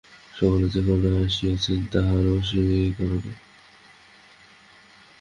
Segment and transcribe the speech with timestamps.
[0.33, 3.23] সকলে যে কারণে আসিয়াছেন তাহারও সেই একই কারণ।